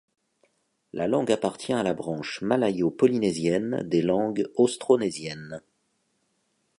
[0.93, 5.61] La langue appartient à la branche malayo-polynésienne des langues austronésiennes.